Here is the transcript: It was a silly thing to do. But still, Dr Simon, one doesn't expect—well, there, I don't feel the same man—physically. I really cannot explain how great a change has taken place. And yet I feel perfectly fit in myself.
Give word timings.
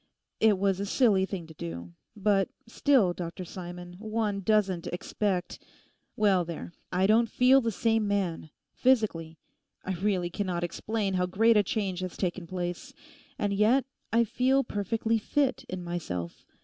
It 0.39 0.57
was 0.57 0.79
a 0.79 0.85
silly 0.87 1.27
thing 1.27 1.45
to 1.45 1.53
do. 1.53 1.93
But 2.15 2.49
still, 2.65 3.13
Dr 3.13 3.45
Simon, 3.45 3.97
one 3.99 4.39
doesn't 4.41 4.87
expect—well, 4.87 6.43
there, 6.43 6.73
I 6.91 7.05
don't 7.05 7.29
feel 7.29 7.61
the 7.61 7.71
same 7.71 8.07
man—physically. 8.07 9.37
I 9.85 9.93
really 9.93 10.31
cannot 10.31 10.63
explain 10.63 11.13
how 11.13 11.27
great 11.27 11.55
a 11.55 11.61
change 11.61 11.99
has 11.99 12.17
taken 12.17 12.47
place. 12.47 12.95
And 13.37 13.53
yet 13.53 13.85
I 14.11 14.23
feel 14.23 14.63
perfectly 14.63 15.19
fit 15.19 15.65
in 15.69 15.83
myself. 15.83 16.47